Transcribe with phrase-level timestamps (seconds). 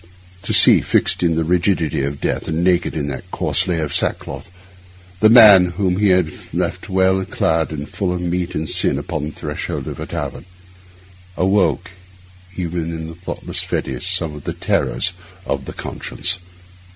[0.41, 3.93] To see, fixed in the rigidity of death and naked on that coarse layer of
[3.93, 4.49] sackcloth,
[5.19, 9.25] the man whom he had left well clad and full of meat and sin upon
[9.25, 10.45] the threshold of a tavern,
[11.37, 11.91] awoke,
[12.57, 15.13] even in the thoughtless Fettes, some of the terrors
[15.45, 16.39] of the conscience.